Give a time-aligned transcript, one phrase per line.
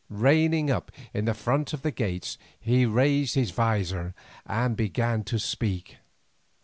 [0.09, 4.15] Reining up in front of the gates he raised his visor
[4.47, 5.97] and began to speak.